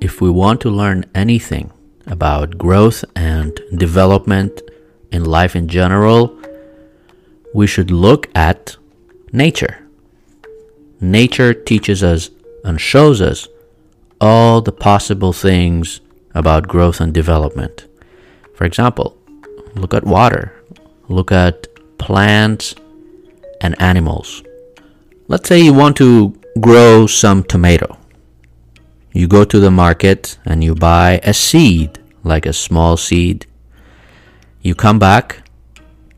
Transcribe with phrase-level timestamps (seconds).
[0.00, 1.72] If we want to learn anything
[2.06, 4.62] about growth and development
[5.10, 6.38] in life in general,
[7.54, 8.76] we should look at
[9.32, 9.88] nature.
[11.00, 12.30] Nature teaches us
[12.64, 13.48] and shows us
[14.20, 16.00] all the possible things
[16.34, 17.86] about growth and development.
[18.54, 19.16] For example,
[19.74, 20.52] look at water,
[21.08, 21.66] look at
[21.98, 22.74] plants
[23.60, 24.42] and animals.
[25.28, 27.98] Let's say you want to grow some tomato.
[29.16, 33.46] You go to the market and you buy a seed, like a small seed.
[34.60, 35.40] You come back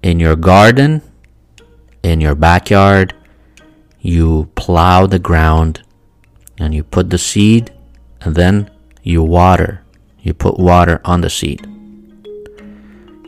[0.02, 1.02] in your garden,
[2.02, 3.14] in your backyard,
[4.00, 5.84] you plow the ground
[6.58, 7.72] and you put the seed
[8.20, 8.68] and then
[9.04, 9.84] you water.
[10.20, 11.64] You put water on the seed.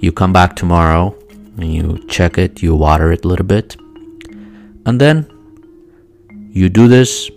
[0.00, 1.16] You come back tomorrow
[1.58, 3.76] and you check it, you water it a little bit.
[4.84, 5.30] And then
[6.50, 7.30] you do this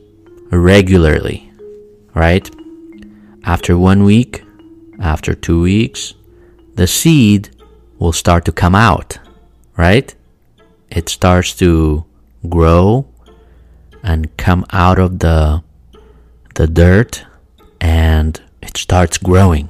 [0.49, 1.52] regularly
[2.13, 2.49] right?
[3.43, 4.43] After one week,
[4.99, 6.13] after two weeks,
[6.75, 7.49] the seed
[7.99, 9.19] will start to come out,
[9.77, 10.13] right?
[10.89, 12.05] It starts to
[12.49, 13.07] grow
[14.03, 15.63] and come out of the
[16.55, 17.25] the dirt
[17.81, 19.69] and it starts growing.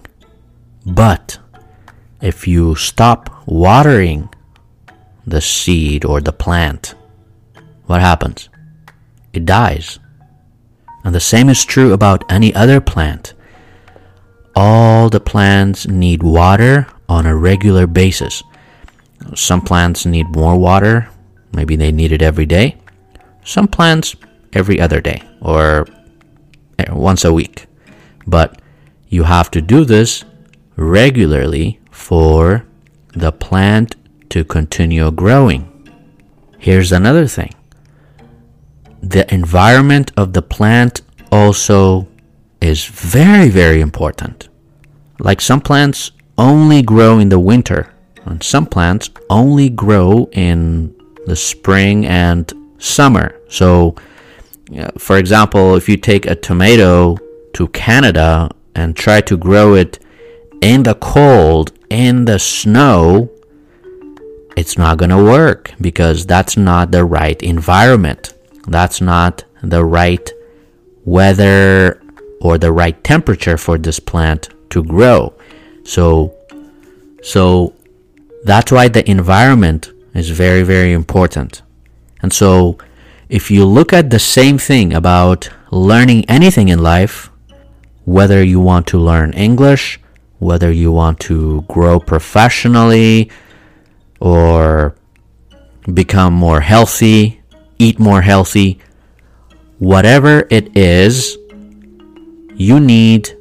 [0.86, 1.40] But
[2.22, 4.30] if you stop watering
[5.26, 6.96] the seed or the plant,
[7.86, 8.50] what happens?
[9.32, 10.00] It dies.
[11.04, 13.34] And the same is true about any other plant.
[14.56, 18.44] All the plants need water on a regular basis.
[19.36, 21.10] Some plants need more water,
[21.54, 22.78] maybe they need it every day.
[23.44, 24.16] Some plants
[24.54, 25.88] every other day or
[26.80, 27.66] eh, once a week.
[28.28, 28.62] But
[29.10, 30.24] you have to do this
[30.76, 32.66] regularly for
[33.14, 33.96] the plant
[34.30, 35.70] to continue growing.
[36.58, 37.54] Here's another thing
[39.04, 42.08] the environment of the plant also
[42.62, 44.48] is very, very important.
[45.20, 47.94] Like some plants only grow in the winter,
[48.26, 53.36] and some plants only grow in the spring and summer.
[53.50, 53.96] So,
[54.98, 57.18] for example, if you take a tomato
[57.54, 60.00] to Canada and try to grow it
[60.62, 63.30] in the cold, in the snow,
[64.56, 68.34] it's not going to work because that's not the right environment.
[68.68, 70.30] That's not the right
[71.06, 72.02] weather
[72.42, 75.34] or the right temperature for this plant to grow.
[75.84, 76.36] So,
[77.22, 77.74] so
[78.44, 81.62] that's why the environment is very, very important.
[82.22, 82.78] And so,
[83.30, 87.30] if you look at the same thing about learning anything in life,
[88.06, 90.00] whether you want to learn English,
[90.40, 93.32] whether you want to grow professionally,
[94.20, 94.96] or
[95.94, 97.42] become more healthy,
[97.80, 98.80] eat more healthy,
[99.80, 101.38] whatever it is,
[102.56, 103.36] you need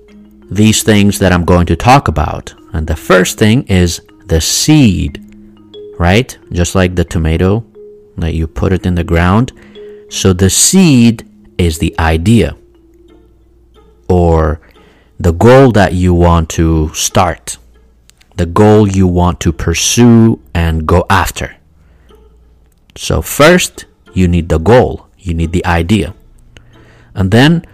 [0.50, 2.54] these things that I'm going to talk about.
[2.72, 5.21] And the first thing is the seed,
[5.98, 6.37] right?
[6.53, 7.65] Just like the tomato
[8.16, 9.53] that you put it in the ground.
[10.10, 11.28] So the seed
[11.59, 12.56] is the idea
[14.09, 14.60] or
[15.19, 17.56] the goal that you want to start,
[18.37, 21.56] the goal you want to pursue and go after.
[22.97, 26.15] So, first, you need the goal, you need the idea.
[27.15, 27.65] And then,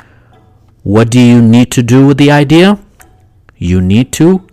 [0.83, 2.79] what do you need to do with the idea?
[3.57, 4.47] You need to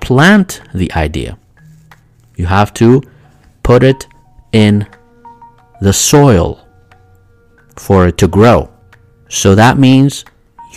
[0.00, 1.38] plant the idea.
[2.36, 3.02] You have to
[3.62, 4.06] put it
[4.52, 4.86] in
[5.80, 6.66] the soil
[7.76, 8.70] for it to grow.
[9.28, 10.24] So that means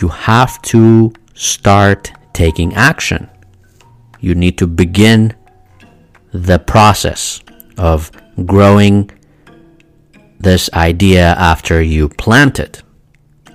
[0.01, 3.29] you have to start taking action.
[4.19, 5.33] You need to begin
[6.31, 7.41] the process
[7.77, 8.11] of
[8.45, 9.11] growing
[10.43, 12.83] this idea after you plant it.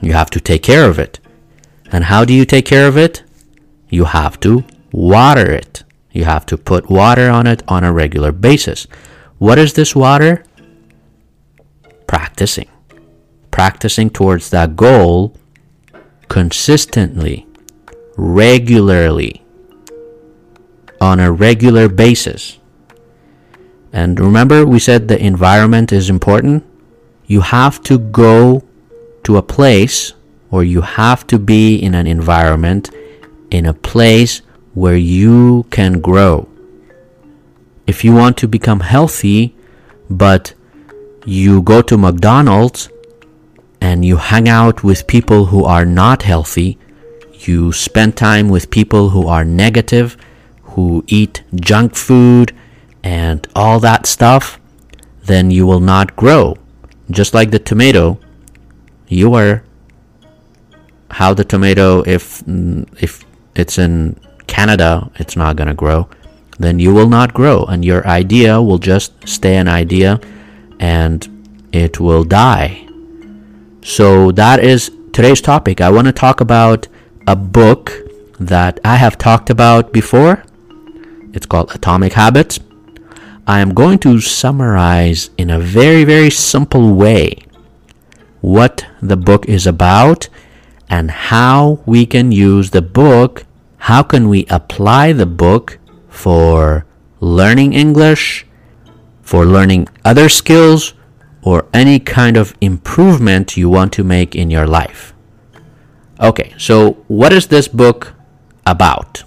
[0.00, 1.20] You have to take care of it.
[1.92, 3.22] And how do you take care of it?
[3.88, 5.84] You have to water it.
[6.12, 8.86] You have to put water on it on a regular basis.
[9.38, 10.44] What is this water?
[12.06, 12.68] Practicing.
[13.50, 15.36] Practicing towards that goal
[16.28, 17.46] consistently,
[18.16, 19.42] regularly,
[21.00, 22.58] on a regular basis.
[23.92, 26.67] And remember, we said the environment is important?
[27.28, 28.64] You have to go
[29.22, 30.14] to a place
[30.50, 32.90] or you have to be in an environment,
[33.50, 34.40] in a place
[34.72, 36.48] where you can grow.
[37.86, 39.54] If you want to become healthy,
[40.08, 40.54] but
[41.26, 42.88] you go to McDonald's
[43.80, 46.78] and you hang out with people who are not healthy,
[47.40, 50.16] you spend time with people who are negative,
[50.62, 52.54] who eat junk food
[53.02, 54.58] and all that stuff,
[55.24, 56.56] then you will not grow.
[57.10, 58.18] Just like the tomato,
[59.08, 59.64] you are
[61.10, 63.24] how the tomato if mm, if
[63.54, 66.08] it's in Canada, it's not going to grow,
[66.58, 70.20] then you will not grow and your idea will just stay an idea
[70.80, 71.28] and
[71.72, 72.86] it will die.
[73.82, 75.80] So that is today's topic.
[75.80, 76.88] I want to talk about
[77.26, 77.92] a book
[78.40, 80.44] that I have talked about before.
[81.32, 82.60] It's called Atomic Habits.
[83.48, 87.38] I am going to summarize in a very, very simple way
[88.42, 90.28] what the book is about
[90.90, 93.46] and how we can use the book.
[93.78, 95.78] How can we apply the book
[96.08, 96.84] for
[97.20, 98.46] learning English,
[99.22, 100.92] for learning other skills,
[101.42, 105.14] or any kind of improvement you want to make in your life.
[106.20, 108.12] Okay, so what is this book
[108.66, 109.22] about?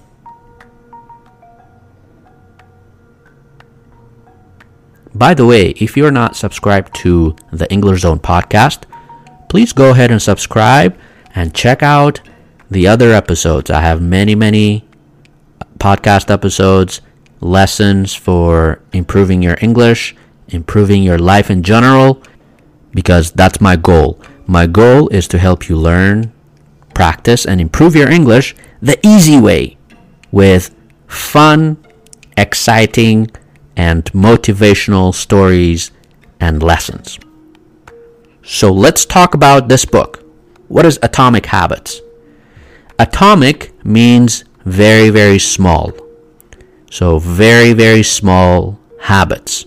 [5.14, 8.84] By the way, if you're not subscribed to the English Zone podcast,
[9.50, 10.98] please go ahead and subscribe
[11.36, 12.22] and check out
[12.70, 13.70] the other episodes.
[13.70, 14.88] I have many, many
[15.80, 17.02] podcast episodes,
[17.42, 20.16] lessons for improving your English,
[20.48, 22.24] improving your life in general,
[22.94, 24.22] because that's my goal.
[24.48, 26.32] My goal is to help you learn,
[26.94, 29.78] practice, and improve your English the easy way
[30.32, 30.74] with
[31.08, 31.78] fun,
[32.38, 33.30] exciting,
[33.76, 35.92] and motivational stories
[36.40, 37.20] and lessons.
[38.44, 40.24] So let's talk about this book.
[40.68, 42.02] What is Atomic Habits?
[42.98, 45.92] Atomic means very, very small.
[46.92, 49.66] So, very, very small habits.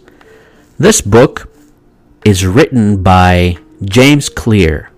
[0.78, 1.50] This book
[2.24, 4.90] is written by James Clear.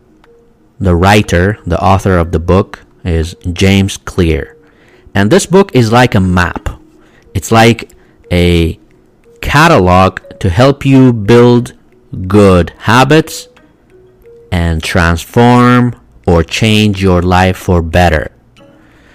[0.81, 4.57] The writer, the author of the book, is James Clear.
[5.15, 6.69] And this book is like a map.
[7.33, 7.93] It's like
[8.31, 8.79] a
[9.47, 11.73] catalog to help you build
[12.27, 13.47] good habits
[14.51, 15.95] and transform
[16.27, 18.33] or change your life for better.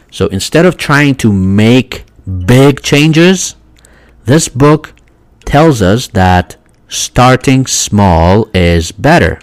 [0.10, 2.06] So instead of trying to make
[2.46, 3.56] big changes,
[4.24, 4.94] this book
[5.44, 6.56] tells us that
[6.88, 9.38] starting small is better.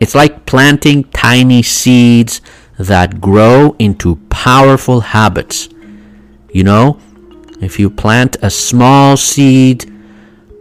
[0.00, 2.40] It's like planting tiny seeds
[2.78, 5.68] that grow into powerful habits.
[6.50, 6.98] You know,
[7.62, 9.90] if you plant a small seed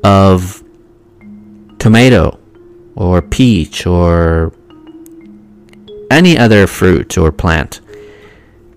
[0.04, 0.64] of
[1.80, 2.40] tomato
[2.96, 4.54] or peach or
[6.10, 7.82] any other fruit or plant,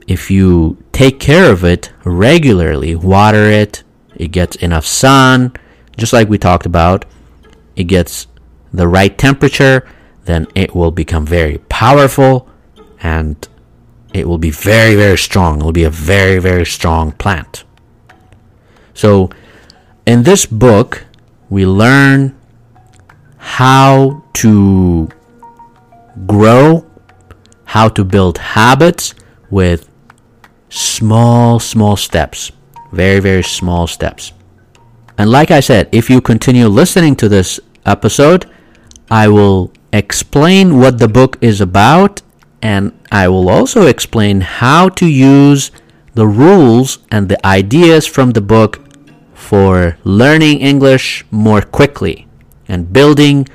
[0.06, 3.82] if you take care of it regularly, water it,
[4.16, 5.52] it gets enough sun,
[5.96, 7.04] just like we talked about,
[7.76, 8.26] it gets
[8.72, 9.86] the right temperature,
[10.24, 12.48] then it will become very powerful
[13.02, 13.48] and
[14.14, 15.60] it will be very, very strong.
[15.60, 17.64] It will be a very, very strong plant.
[18.94, 19.30] So,
[20.06, 21.04] in this book,
[21.50, 22.36] we learn
[23.36, 25.08] how to
[26.26, 26.86] grow,
[27.64, 29.14] how to build habits
[29.50, 29.88] with
[30.68, 32.52] small, small steps.
[32.92, 34.32] Very, very small steps.
[35.18, 38.50] And like I said, if you continue listening to this episode,
[39.10, 42.22] I will explain what the book is about
[42.62, 45.70] and I will also explain how to use
[46.14, 48.80] the rules and the ideas from the book
[49.34, 52.26] for learning English more quickly
[52.68, 53.46] and building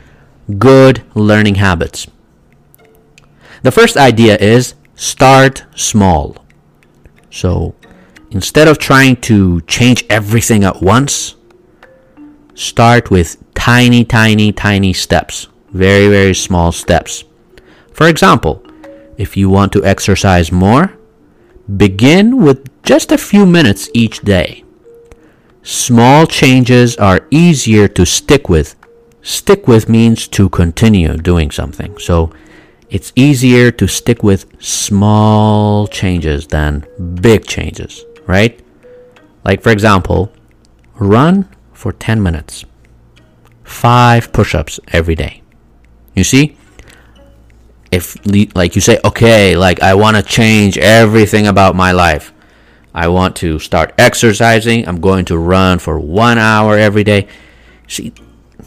[0.58, 2.08] good learning habits.
[3.64, 6.46] The first idea is start small.
[7.32, 7.76] So
[8.32, 11.36] instead of trying to change everything at once,
[12.56, 15.48] start with tiny, tiny, tiny steps.
[15.72, 17.24] Very, very small steps.
[17.94, 18.64] For example,
[19.18, 20.99] if you want to exercise more,
[21.78, 24.64] begin with just a few minutes each day.
[25.62, 28.76] Small changes are easier to stick with.
[29.22, 31.98] Stick with means to continue doing something.
[32.00, 32.34] So
[32.90, 36.88] it's easier to stick with small changes than
[37.22, 38.60] big changes, right?
[39.44, 40.32] Like, for example,
[40.96, 42.66] run for 10 minutes,
[43.64, 45.44] five push ups every day.
[46.16, 46.58] You see?
[47.92, 48.18] If,
[48.56, 52.32] like, you say, okay, like, I want to change everything about my life.
[52.94, 54.88] I want to start exercising.
[54.88, 57.28] I'm going to run for one hour every day.
[57.88, 58.14] See,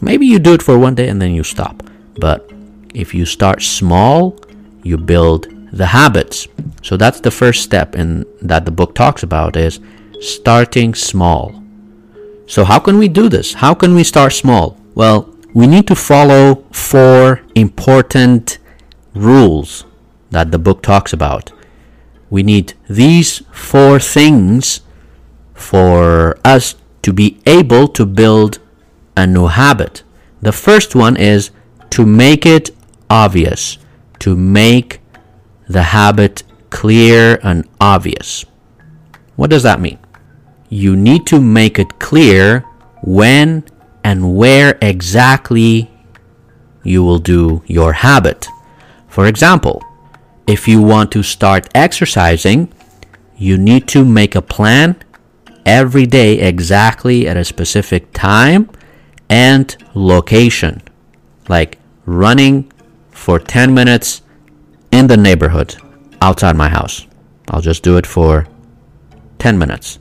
[0.01, 1.83] maybe you do it for one day and then you stop.
[2.19, 2.51] But
[2.95, 4.39] if you start small,
[4.83, 6.49] you build the habits.
[6.83, 9.81] So that's the first step in that the book talks about is
[10.21, 11.63] starting small.
[12.47, 13.55] So how can we do this?
[13.55, 14.77] How can we start small?
[14.95, 18.59] Well, we need to follow four important
[19.15, 19.85] rules
[20.31, 21.53] that the book talks about.
[22.31, 24.81] We need these four things
[25.55, 28.59] for us to be able to build
[29.17, 30.03] a new habit.
[30.41, 31.51] The first one is
[31.91, 32.71] to make it
[33.11, 33.79] obvious,
[34.21, 35.01] to make
[35.69, 38.45] the habit clear and obvious.
[39.37, 39.99] What does that mean?
[40.69, 42.61] You need to make it clear
[43.03, 43.65] when
[44.03, 45.91] and where exactly
[46.83, 48.49] you will do your habit.
[49.13, 49.85] For example,
[50.47, 52.73] if you want to start exercising,
[53.37, 54.97] you need to make a plan
[55.67, 58.71] every day exactly at a specific time
[59.29, 60.81] and location.
[61.47, 62.73] Like running
[63.11, 64.23] for 10 minutes
[64.91, 65.77] in the neighborhood
[66.23, 67.07] outside my house.
[67.51, 68.47] I'll just do it for
[69.41, 69.99] 10 minutes.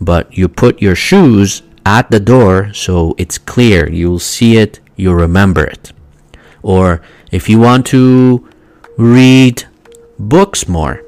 [0.00, 3.90] But you put your shoes at the door so it's clear.
[3.90, 5.92] You'll see it, you'll remember it.
[6.62, 7.02] Or
[7.34, 8.48] if you want to
[8.96, 9.64] read
[10.20, 11.02] books more,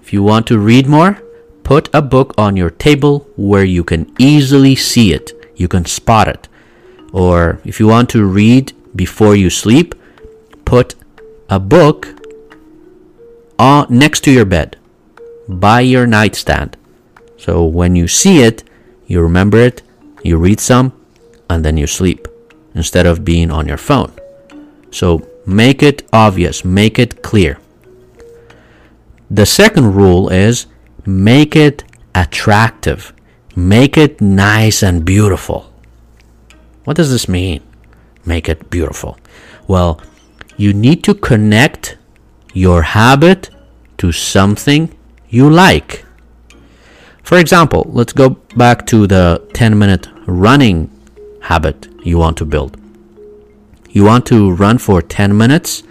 [0.00, 1.20] if you want to read more,
[1.64, 6.28] put a book on your table where you can easily see it, you can spot
[6.28, 6.48] it.
[7.12, 9.96] Or if you want to read before you sleep,
[10.64, 10.94] put
[11.50, 12.14] a book
[13.58, 14.76] on, next to your bed
[15.48, 16.76] by your nightstand.
[17.36, 18.62] So when you see it,
[19.08, 19.82] you remember it,
[20.22, 20.92] you read some,
[21.50, 22.28] and then you sleep
[22.76, 24.12] instead of being on your phone.
[24.92, 27.58] So make it obvious, make it clear.
[29.30, 30.66] The second rule is
[31.06, 31.84] make it
[32.14, 33.12] attractive,
[33.54, 35.72] make it nice and beautiful.
[36.84, 37.62] What does this mean?
[38.24, 39.18] Make it beautiful.
[39.66, 40.00] Well,
[40.56, 41.96] you need to connect
[42.52, 43.50] your habit
[43.98, 44.96] to something
[45.28, 46.04] you like.
[47.22, 50.90] For example, let's go back to the 10 minute running
[51.42, 52.78] habit you want to build.
[53.96, 55.82] You want to run for 10 minutes,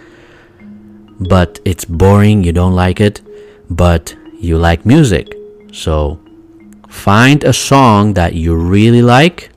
[1.18, 3.20] but it's boring, you don't like it,
[3.68, 5.34] but you like music.
[5.72, 6.20] So
[6.88, 9.50] find a song that you really like,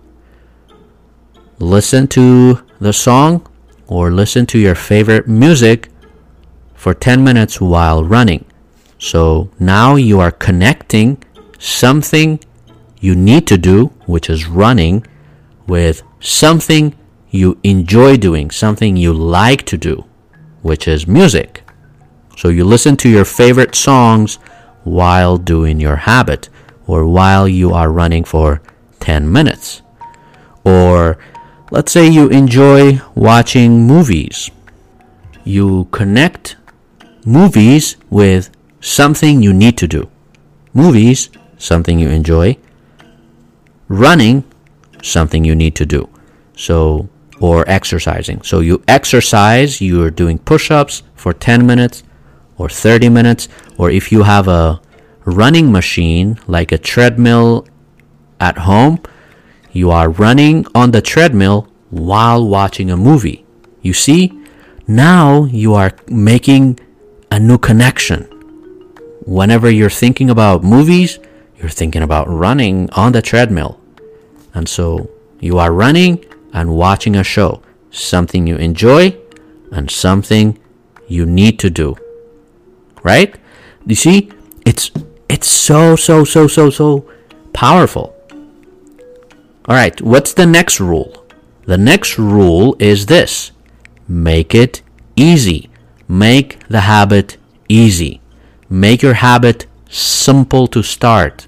[1.60, 3.48] listen to the song,
[3.86, 5.90] or listen to your favorite music
[6.74, 8.46] for 10 minutes while running.
[8.98, 11.24] So now you are connecting
[11.60, 12.40] something
[13.00, 15.06] you need to do, which is running,
[15.68, 16.96] with something
[17.30, 20.06] you enjoy doing, something you like to do,
[20.62, 21.64] which is music.
[22.38, 24.36] So you listen to your favorite songs
[24.84, 26.50] while doing your habit
[26.88, 28.62] or while you are running for
[29.00, 29.82] 10 minutes.
[30.64, 31.18] Or
[31.72, 34.50] let's say you enjoy watching movies.
[35.44, 36.56] You connect
[37.26, 38.50] movies with
[38.82, 40.10] something you need to do.
[40.74, 42.58] Movies, something you enjoy.
[43.88, 44.44] Running,
[45.02, 46.10] something you need to do.
[46.56, 48.42] So, or exercising.
[48.42, 52.04] So you exercise, you're doing push ups for 10 minutes
[52.58, 54.82] or 30 minutes, or if you have a
[55.26, 57.68] running machine like a treadmill
[58.40, 59.02] at home,
[59.72, 63.46] you are running on the treadmill while watching a movie.
[63.82, 64.34] You see,
[64.88, 66.80] now you are making
[67.32, 68.24] a new connection.
[69.26, 71.20] Whenever you're thinking about movies,
[71.58, 73.80] you're thinking about running on the treadmill.
[74.54, 79.18] And so you are running and watching a show, something you enjoy
[79.72, 80.58] and something
[81.08, 81.96] you need to do.
[83.04, 83.36] Right?
[83.86, 84.32] You see,
[84.66, 84.92] it's
[85.28, 87.10] it's so so so so so
[87.54, 88.16] powerful.
[89.66, 91.26] All right, what's the next rule?
[91.66, 93.52] The next rule is this.
[94.08, 94.82] Make it
[95.16, 95.70] easy.
[96.08, 97.38] Make the habit
[97.68, 98.22] easy.
[98.70, 101.48] Make your habit simple to start.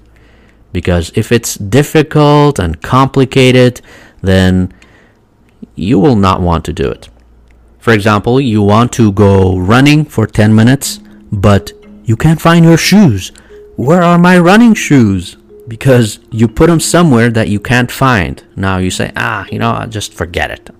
[0.72, 3.80] Because if it's difficult and complicated,
[4.20, 4.72] then
[5.74, 7.08] you will not want to do it.
[7.78, 11.00] For example, you want to go running for 10 minutes,
[11.32, 11.72] but
[12.04, 13.32] you can't find your shoes.
[13.76, 15.36] Where are my running shoes?
[15.66, 18.42] Because you put them somewhere that you can't find.
[18.54, 20.70] Now you say, ah, you know, just forget it.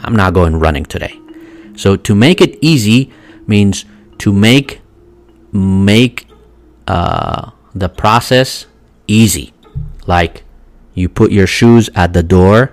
[0.00, 1.18] I'm not going running today.
[1.76, 3.10] So to make it easy
[3.46, 3.84] means
[4.18, 4.80] to make
[5.52, 6.26] make
[6.86, 8.66] uh, the process
[9.06, 9.52] easy.
[10.06, 10.44] Like
[10.94, 12.72] you put your shoes at the door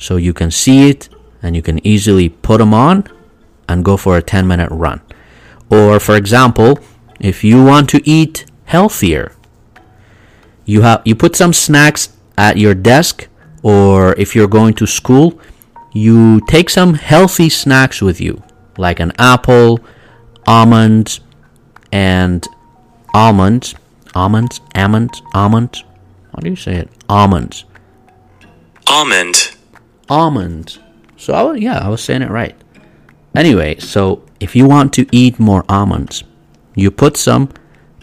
[0.00, 1.08] so you can see it
[1.42, 3.06] and you can easily put them on
[3.68, 5.00] and go for a 10 minute run.
[5.70, 6.80] Or for example,
[7.20, 9.36] if you want to eat healthier,
[10.64, 13.28] you have you put some snacks at your desk
[13.62, 15.38] or if you're going to school,
[15.92, 18.42] you take some healthy snacks with you
[18.78, 19.80] like an apple,
[20.46, 21.20] almonds,
[21.92, 22.46] and
[23.12, 23.74] almonds,
[24.14, 25.84] almonds, almonds, almonds.
[26.32, 26.88] How do you say it?
[27.08, 27.64] Almonds.
[28.86, 29.59] Almond.
[30.10, 30.78] Almonds.
[31.16, 32.56] So I yeah, I was saying it right.
[33.34, 36.24] Anyway, so if you want to eat more almonds,
[36.74, 37.50] you put some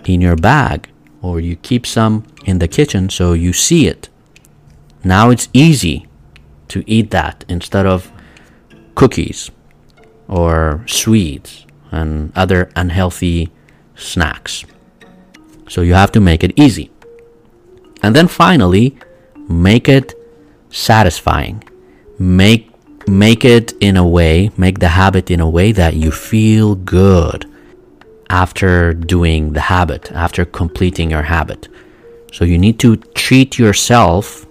[0.06, 0.90] in your bag
[1.22, 4.10] or you keep some in the kitchen so you see it.
[5.04, 6.08] Now it's easy
[6.70, 8.12] to eat that instead of
[8.96, 9.52] cookies
[10.28, 13.52] or sweets and other unhealthy
[13.96, 14.66] snacks.
[15.68, 16.92] So you have to make it easy.
[18.02, 18.98] And then finally,
[19.50, 20.14] make it
[20.70, 21.64] satisfying.
[22.19, 22.71] Make
[23.07, 27.45] make it in a way, make the habit in a way that you feel good
[28.29, 31.69] after doing the habit, after completing your habit.
[32.33, 34.45] So you need to treat yourself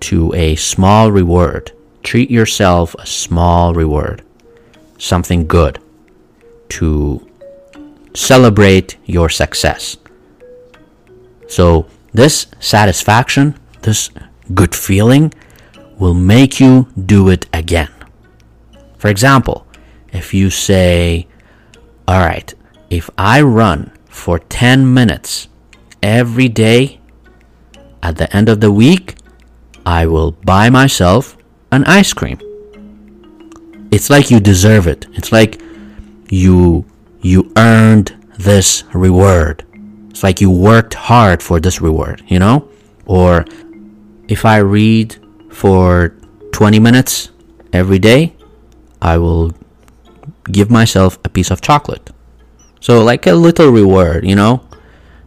[0.00, 1.72] to a small reward.
[2.02, 4.22] Treat yourself a small reward,
[4.98, 5.78] something good
[6.68, 7.26] to
[8.14, 9.96] celebrate your success.
[11.48, 14.10] So, this satisfaction, this
[14.54, 15.32] good feeling,
[15.98, 17.90] will make you do it again.
[18.98, 19.66] For example,
[20.12, 21.26] if you say,
[22.08, 22.52] All right,
[22.90, 25.48] if I run for 10 minutes
[26.02, 27.00] every day,
[28.02, 29.16] at the end of the week,
[29.84, 31.36] I will buy myself
[31.72, 32.38] an ice cream.
[33.90, 35.06] It's like you deserve it.
[35.14, 35.60] It's like
[36.28, 36.84] you
[37.20, 39.64] you earned this reward.
[40.10, 42.68] It's like you worked hard for this reward, you know?
[43.06, 43.44] Or
[44.28, 45.16] if I read
[45.56, 46.12] for
[46.52, 47.30] 20 minutes
[47.72, 48.36] every day,
[49.00, 49.54] I will
[50.52, 52.10] give myself a piece of chocolate.
[52.78, 54.68] So, like a little reward, you know?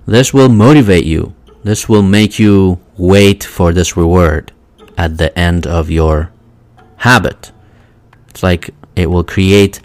[0.05, 1.33] This will motivate you.
[1.63, 4.51] This will make you wait for this reward
[4.97, 6.31] at the end of your
[6.97, 7.51] habit.
[8.29, 9.81] It's like it will create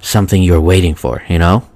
[0.00, 1.68] something you're waiting for, you know?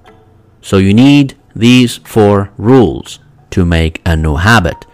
[0.61, 3.19] So you need these four rules
[3.51, 4.85] to make a new habit.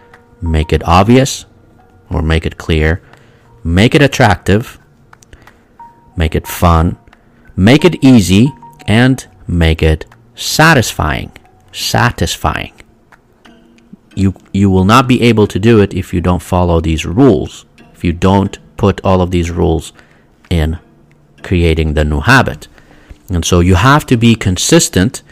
[0.42, 1.46] Make it obvious
[2.10, 3.00] or make it clear.
[3.62, 4.78] Make it attractive.
[6.16, 6.96] Make it fun.
[7.56, 8.52] Make it easy
[8.86, 11.32] and make it satisfying.
[11.72, 12.72] Satisfying.
[14.14, 17.64] You, you will not be able to do it if you don't follow these rules.
[17.92, 19.92] If you don't put all of these rules
[20.48, 20.78] in
[21.42, 22.66] creating the new habit.
[23.28, 25.22] And so you have to be consistent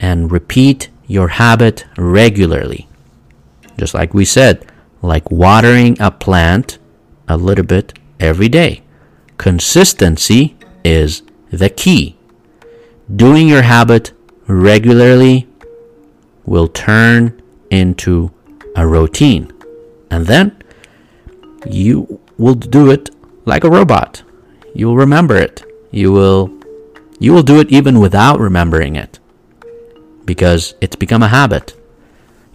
[0.00, 2.88] and repeat your habit regularly.
[3.76, 4.64] Just like we said,
[5.02, 6.78] like watering a plant
[7.30, 8.82] a little bit every day.
[9.38, 12.16] Consistency is the key.
[13.14, 14.12] Doing your habit
[14.48, 15.48] regularly
[16.44, 17.40] will turn
[17.70, 18.32] into
[18.74, 19.52] a routine.
[20.10, 20.60] And then
[21.64, 23.10] you will do it
[23.44, 24.22] like a robot.
[24.74, 25.64] You will remember it.
[25.92, 26.50] You will
[27.20, 29.18] you will do it even without remembering it
[30.24, 31.76] because it's become a habit.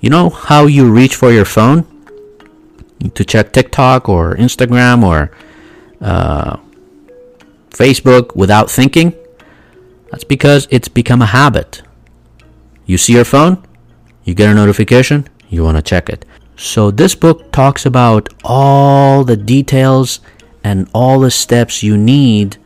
[0.01, 1.85] You know how you reach for your phone
[3.13, 5.31] to check TikTok or Instagram or
[6.01, 6.57] uh,
[7.69, 9.13] Facebook without thinking?
[10.11, 11.81] That's because it's become a habit.
[12.85, 13.63] You see your phone,
[14.23, 16.25] you get a notification, you want to check it.
[16.57, 20.21] So, this book talks about all the details
[20.63, 22.57] and all the steps you need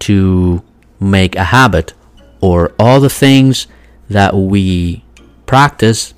[0.00, 0.62] to
[1.00, 1.94] make a habit
[2.40, 3.66] or all the things
[4.10, 5.02] that we
[5.46, 6.12] practice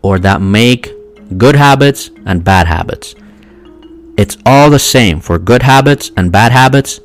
[0.00, 0.92] or that make
[1.38, 3.14] good habits and bad habits.
[4.16, 7.00] It's all the same for good habits and bad habits.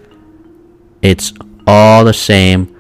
[1.02, 1.34] It's
[1.66, 2.74] all the same.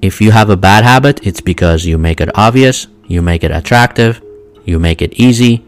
[0.00, 3.50] If you have a bad habit, it's because you make it obvious, you make it
[3.50, 4.22] attractive,
[4.64, 5.64] you make it easy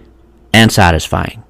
[0.53, 1.43] and satisfying.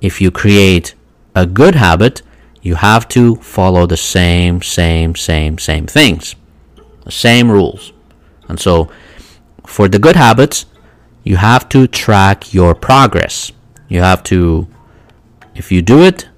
[0.00, 0.94] If you create
[1.34, 2.22] a good habit,
[2.60, 6.36] you have to follow the same, same, same, same things,
[7.04, 7.92] the same rules.
[8.48, 8.90] And so,
[9.66, 10.66] for the good habits,
[11.24, 13.52] you have to track your progress.
[13.88, 14.66] You have to,
[15.54, 16.28] if you do it,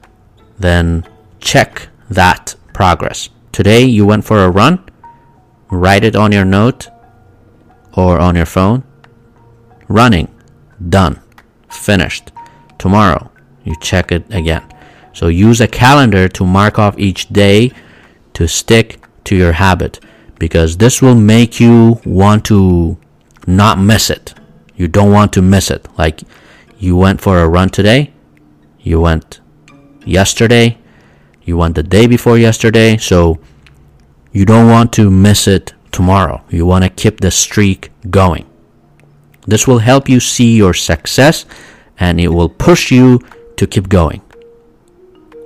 [0.58, 1.06] then
[1.40, 3.30] check that progress.
[3.52, 4.84] Today, you went for a run,
[5.70, 6.88] write it on your note
[7.96, 8.82] or on your phone.
[9.88, 10.28] Running,
[10.88, 11.20] done,
[11.68, 12.32] finished.
[12.78, 13.30] Tomorrow,
[13.62, 14.64] you check it again.
[15.12, 17.72] So use a calendar to mark off each day
[18.34, 20.00] to stick to your habit
[20.38, 22.98] because this will make you want to
[23.46, 24.34] not miss it.
[24.76, 25.86] You don't want to miss it.
[25.96, 26.22] Like
[26.78, 28.12] you went for a run today,
[28.80, 29.40] you went
[30.04, 30.78] yesterday,
[31.42, 33.38] you went the day before yesterday, so
[34.32, 36.42] you don't want to miss it tomorrow.
[36.50, 38.46] You want to keep the streak going.
[39.46, 41.44] This will help you see your success
[41.98, 43.20] and it will push you
[43.56, 44.22] to keep going.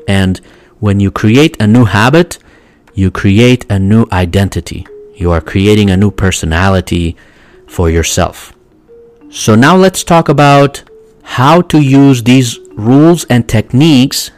[0.07, 0.41] And
[0.81, 2.39] when you create a new habit,
[2.95, 4.87] you create a new identity.
[5.17, 7.17] You are creating a new personality
[7.67, 8.55] for yourself.
[9.31, 10.83] So now let's talk about
[11.23, 14.31] how to use these rules and techniques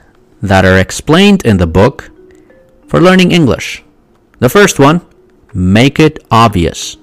[0.43, 2.11] that are explained in the book
[2.89, 3.85] for learning English.
[4.41, 5.03] The first one,
[5.55, 6.97] make it obvious.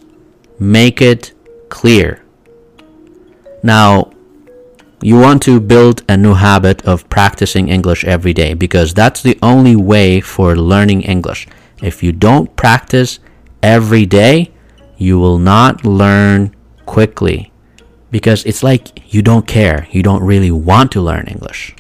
[0.60, 1.32] Make it
[1.70, 2.24] clear.
[3.64, 4.12] Now,
[5.02, 9.40] you want to build a new habit of practicing English every day because that's the
[9.42, 11.48] only way for learning English.
[11.82, 13.20] If you don't practice
[13.64, 14.52] every day,
[14.98, 16.54] you will not learn
[16.86, 17.52] quickly
[18.12, 19.88] because it's like you don't care.
[19.92, 21.76] You don't really want to learn English.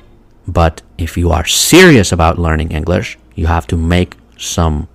[0.48, 4.88] But if you are serious about learning English, you have to make some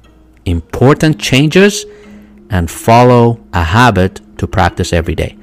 [0.45, 1.85] important changes
[2.51, 5.37] and follow a habit to practice every day.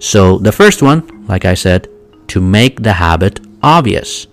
[0.00, 1.88] So, the first one, like I said,
[2.28, 4.26] to make the habit obvious.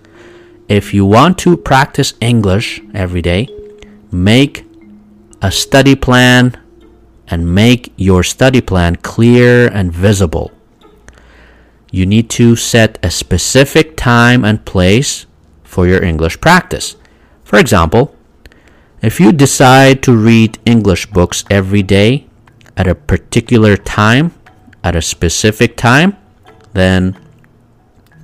[0.68, 3.48] If you want to practice English every day,
[4.10, 4.64] make
[5.42, 6.56] a study plan
[7.28, 10.50] and make your study plan clear and visible.
[11.90, 15.26] You need to set a specific time and place
[15.64, 16.96] for your English practice.
[17.44, 18.14] For example,
[19.02, 22.26] if you decide to read English books every day
[22.76, 24.32] at a particular time,
[24.84, 26.16] at a specific time,
[26.72, 27.16] then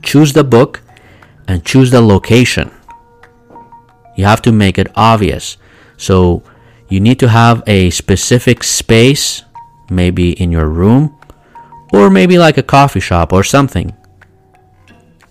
[0.03, 0.83] choose the book
[1.49, 2.71] and choose the location.
[4.17, 5.57] You have to make it obvious.
[5.97, 6.43] So
[6.89, 9.43] you need to have a specific space,
[9.91, 11.16] maybe in your room,
[11.93, 13.97] or maybe like a coffee shop or something,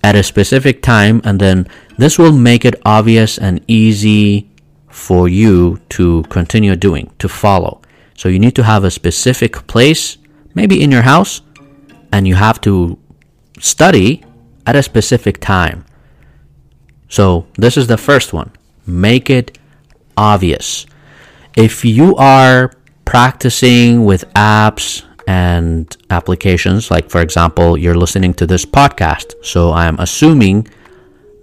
[0.04, 4.50] at a specific time, and then this will make it obvious and easy
[4.88, 7.82] for you to continue doing, to follow.
[8.16, 10.18] So you need to have a specific place,
[10.54, 11.42] maybe in your house,
[12.12, 12.98] and you have to
[13.60, 14.24] study
[14.66, 15.86] at a specific time.
[17.10, 18.52] So this is the first one.
[18.86, 19.58] Make it
[20.16, 20.86] obvious.
[21.56, 22.72] If you are
[23.06, 30.00] practicing with apps and applications, like for example, you're listening to this podcast, so I'm
[30.00, 30.68] assuming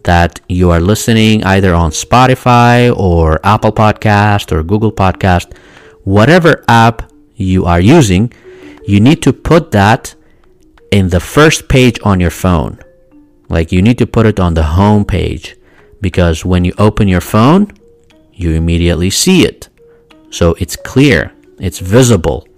[0.04, 5.56] that you are listening either on Spotify or Apple Podcast or Google Podcast,
[6.04, 8.32] whatever app you are using,
[8.86, 10.14] you need to put that
[10.90, 12.78] in the first page on your phone.
[13.48, 15.56] Like you need to put it on the home page
[16.00, 17.70] because when you open your phone,
[18.32, 19.68] you immediately see it.
[20.30, 22.48] So it's clear, it's visible.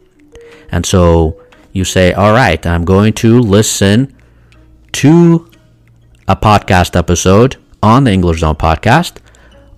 [0.74, 1.40] And so
[1.72, 4.12] you say, all right, I'm going to listen
[5.04, 5.48] to
[6.26, 9.18] a podcast episode on the English Zone podcast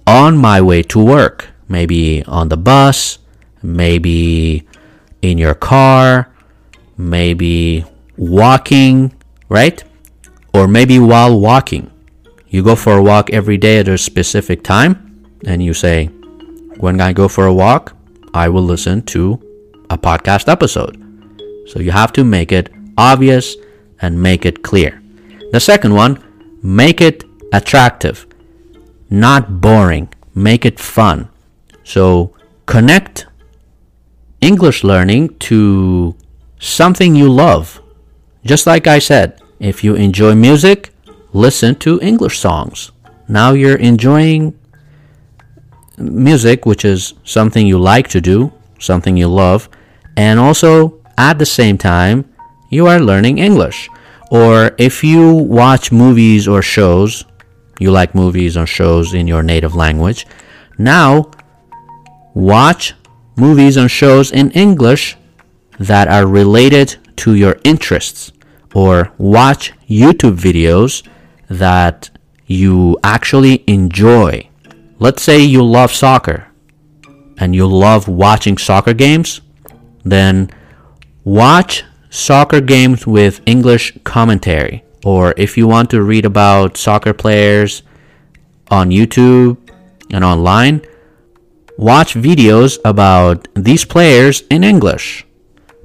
[0.07, 1.51] on my way to work.
[1.69, 3.19] Maybe on the bus,
[3.63, 4.67] maybe
[5.21, 6.33] in your car,
[6.97, 7.85] maybe
[8.17, 9.13] walking,
[9.51, 9.85] right?
[10.55, 11.91] Or maybe while walking.
[12.49, 16.07] You go for a walk every day at a specific time, and you say,
[16.79, 17.95] When I go for a walk,
[18.33, 19.46] I will listen to
[19.91, 21.03] a podcast episode.
[21.67, 23.57] So you have to make it obvious
[24.01, 25.03] and make it clear.
[25.53, 26.23] The second one,
[26.63, 28.27] make it attractive,
[29.11, 30.09] not boring.
[30.35, 31.29] Make it fun.
[31.83, 32.35] So
[32.67, 33.27] connect
[34.41, 36.15] English learning to
[36.59, 37.81] something you love.
[38.45, 40.93] Just like I said, if you enjoy music,
[41.33, 42.93] listen to English songs.
[43.29, 44.59] Now you're enjoying
[45.99, 49.69] music, which is something you like to do, something you love,
[50.17, 52.25] and also at the same time,
[52.71, 53.89] you are learning English.
[54.31, 57.25] Or if you watch movies or shows,
[57.79, 60.27] you like movies or shows in your native language,
[60.79, 61.31] now
[62.35, 62.95] watch
[63.37, 65.17] movies and shows in English
[65.79, 68.33] that are related to your interests
[68.75, 71.07] or watch YouTube videos
[71.49, 72.11] that
[72.47, 74.49] you actually enjoy.
[74.99, 76.49] Let's say you love soccer
[77.39, 79.41] and you love watching soccer games,
[80.05, 80.51] then
[81.25, 84.85] watch soccer games with English commentary.
[85.05, 87.83] Or if you want to read about soccer players
[88.71, 89.57] on YouTube
[90.11, 90.83] and online,
[91.77, 95.27] watch videos about these players in English.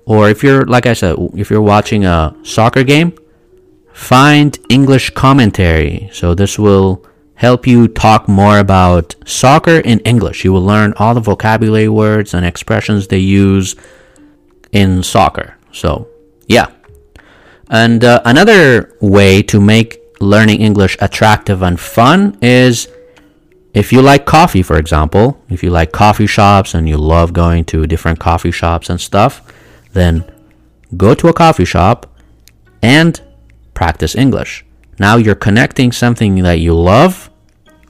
[0.06, 3.14] Or if you're, like I said, if you're watching a soccer game,
[3.94, 6.10] find English commentary.
[6.12, 10.44] So this will help you talk more about soccer in English.
[10.44, 13.76] You will learn all the vocabulary words and expressions they use
[14.72, 15.56] in soccer.
[15.72, 16.08] So,
[16.48, 16.67] yeah.
[17.70, 22.88] And uh, another way to make learning English attractive and fun is
[23.74, 27.65] if you like coffee, for example, if you like coffee shops and you love going
[27.65, 29.41] to different coffee shops and stuff,
[29.94, 30.30] then
[30.98, 32.13] go to a coffee shop
[32.82, 33.22] and
[33.74, 34.65] practice English.
[35.02, 37.32] Now you're connecting something that you love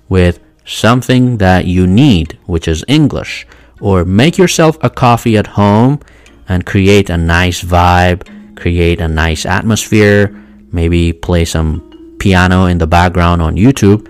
[0.08, 3.46] with something that you need, which is English,
[3.82, 6.00] or make yourself a coffee at home
[6.48, 8.22] and create a nice vibe,
[8.56, 10.32] create a nice atmosphere,
[10.72, 14.08] maybe play some piano in the background on YouTube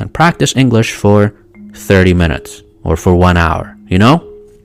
[0.00, 1.34] and practice English for
[1.74, 4.16] 30 minutes or for 1 hour, you know?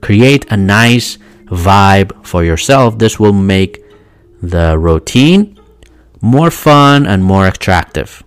[0.02, 2.98] Create a nice vibe for yourself.
[2.98, 3.84] This will make
[4.42, 5.55] the routine
[6.22, 8.24] more fun and more attractive.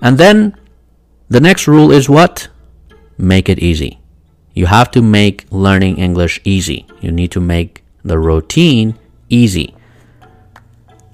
[0.00, 0.56] And then
[1.28, 2.48] the next rule is what?
[3.18, 3.98] Make it easy.
[4.54, 6.86] You have to make learning English easy.
[7.00, 8.98] You need to make the routine
[9.28, 9.74] easy.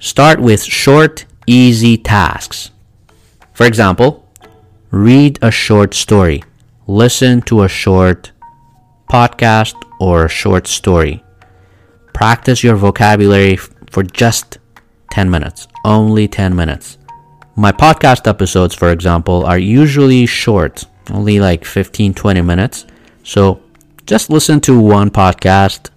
[0.00, 2.70] Start with short, easy tasks.
[3.52, 4.28] For example,
[4.90, 6.42] read a short story,
[6.86, 8.32] listen to a short
[9.10, 11.22] podcast or a short story.
[12.12, 14.58] Practice your vocabulary for just
[15.12, 16.96] 10 minutes, only 10 minutes.
[17.54, 22.86] My podcast episodes, for example, are usually short, only like 15 20 minutes.
[23.22, 23.60] So
[24.06, 25.90] just listen to one podcast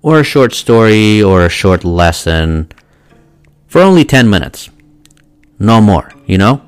[0.00, 2.72] or a short story or a short lesson
[3.66, 4.70] for only 10 minutes.
[5.58, 6.62] No more, you know?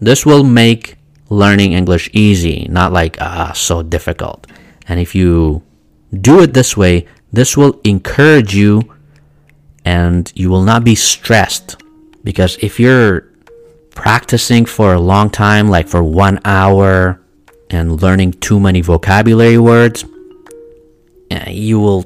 [0.00, 0.96] This will make
[1.28, 4.46] learning English easy, not like, ah, so difficult.
[4.88, 5.62] And if you
[6.18, 8.88] do it this way, this will encourage you
[9.88, 11.82] and you will not be stressed
[12.22, 13.32] because if you're
[13.94, 17.18] practicing for a long time, like for one hour,
[17.70, 20.04] and learning too many vocabulary words,
[21.30, 22.04] eh, you will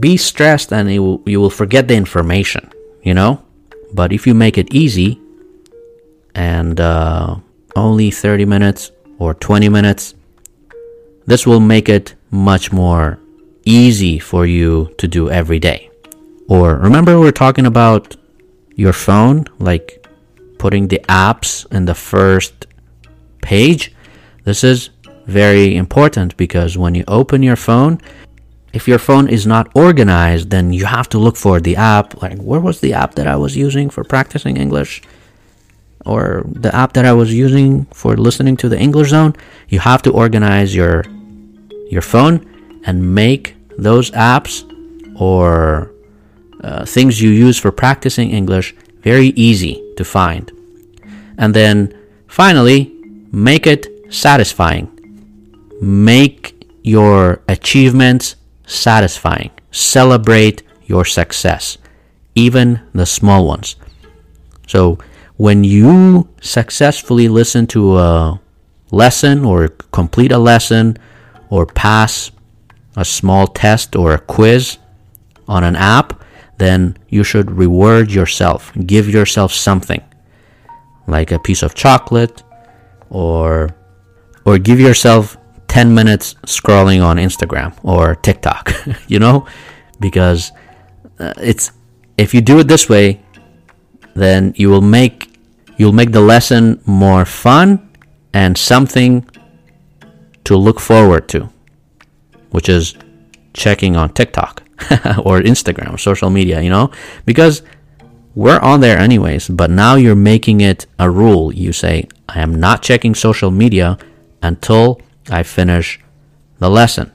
[0.00, 2.70] be stressed and you will, you will forget the information,
[3.02, 3.42] you know?
[3.92, 5.20] But if you make it easy
[6.34, 7.36] and uh,
[7.76, 10.14] only 30 minutes or 20 minutes,
[11.26, 13.18] this will make it much more
[13.64, 15.91] easy for you to do every day.
[16.48, 18.16] Or remember, we're talking about
[18.74, 20.06] your phone, like
[20.58, 22.66] putting the apps in the first
[23.42, 23.94] page.
[24.44, 24.90] This is
[25.26, 28.00] very important because when you open your phone,
[28.72, 32.22] if your phone is not organized, then you have to look for the app.
[32.22, 35.02] Like, where was the app that I was using for practicing English?
[36.04, 39.34] Or the app that I was using for listening to the English zone?
[39.68, 41.04] You have to organize your
[41.90, 42.40] your phone
[42.86, 44.64] and make those apps
[45.20, 45.91] or
[46.62, 50.50] uh, things you use for practicing English very easy to find.
[51.36, 51.94] And then
[52.28, 52.92] finally,
[53.32, 54.88] make it satisfying.
[55.80, 59.50] Make your achievements satisfying.
[59.70, 61.78] Celebrate your success,
[62.34, 63.76] even the small ones.
[64.66, 64.98] So,
[65.36, 68.40] when you successfully listen to a
[68.90, 70.98] lesson or complete a lesson
[71.50, 72.30] or pass
[72.94, 74.78] a small test or a quiz
[75.48, 76.21] on an app,
[76.62, 78.72] then you should reward yourself.
[78.86, 80.02] Give yourself something
[81.06, 82.42] like a piece of chocolate
[83.10, 83.74] or
[84.44, 85.36] or give yourself
[85.68, 88.72] 10 minutes scrolling on Instagram or TikTok,
[89.08, 89.46] you know?
[90.00, 90.52] Because
[91.18, 91.72] uh, it's
[92.18, 93.22] if you do it this way,
[94.14, 95.38] then you will make
[95.78, 97.90] you'll make the lesson more fun
[98.32, 99.26] and something
[100.44, 101.48] to look forward to,
[102.50, 102.94] which is
[103.54, 104.61] checking on TikTok.
[105.24, 106.90] or Instagram, social media, you know?
[107.24, 107.62] Because
[108.34, 111.52] we're on there anyways, but now you're making it a rule.
[111.52, 113.98] You say, I am not checking social media
[114.42, 116.00] until I finish
[116.58, 117.12] the lesson.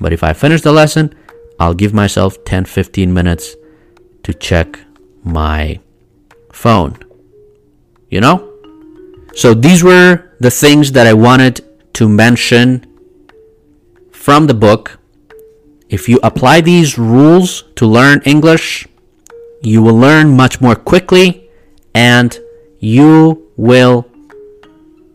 [0.00, 1.14] But if I finish the lesson,
[1.60, 3.54] I'll give myself 10 15 minutes
[4.22, 4.80] to check
[5.22, 5.80] my
[6.52, 6.98] phone.
[8.08, 8.50] You know?
[9.34, 11.60] So these were the things that I wanted
[11.94, 12.86] to mention
[14.12, 14.98] from the book
[15.94, 18.84] if you apply these rules to learn English,
[19.62, 21.48] you will learn much more quickly
[21.94, 22.36] and
[22.80, 24.04] you will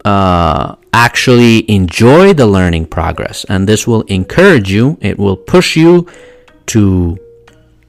[0.05, 3.45] uh, actually enjoy the learning progress.
[3.49, 6.07] And this will encourage you, it will push you
[6.67, 7.17] to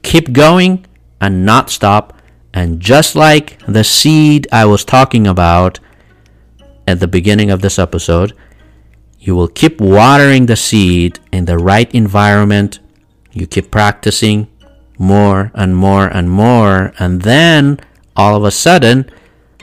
[0.03, 0.85] keep going
[1.21, 2.21] and not stop.
[2.53, 5.79] And just like the seed I was talking about
[6.85, 8.33] at the beginning of this episode,
[9.21, 12.79] you will keep watering the seed in the right environment.
[13.31, 14.47] You keep practicing
[14.97, 17.79] more and more and more, and then
[18.15, 19.09] all of a sudden,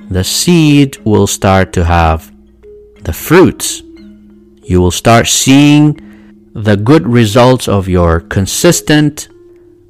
[0.09, 2.33] the seed will start to have
[3.03, 3.83] the fruits.
[4.63, 9.29] You will start seeing the good results of your consistent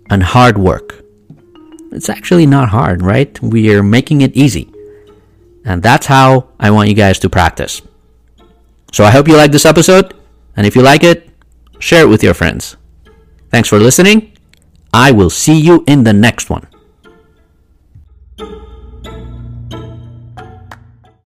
[0.08, 1.04] and hard work.
[1.92, 3.38] It's actually not hard, right?
[3.42, 4.72] We are making it easy.
[5.64, 7.82] And that's how I want you guys to practice.
[8.92, 10.14] So I hope you like this episode,
[10.56, 11.28] and if you like it,
[11.78, 12.76] share it with your friends.
[13.50, 14.32] Thanks for listening.
[14.92, 16.67] I will see you in the next one.